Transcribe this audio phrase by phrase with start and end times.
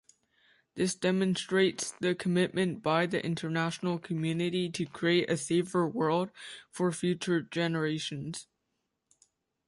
[0.73, 6.31] This demonstrates the commitment by the international community to create a safer world
[6.71, 8.47] for future generations.